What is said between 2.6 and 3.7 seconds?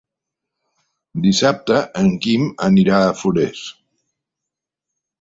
anirà a Forès.